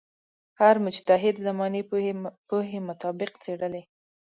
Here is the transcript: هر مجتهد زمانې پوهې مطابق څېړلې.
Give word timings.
هر 0.61 0.75
مجتهد 0.85 1.35
زمانې 1.47 1.81
پوهې 2.49 2.79
مطابق 2.89 3.31
څېړلې. 3.43 3.81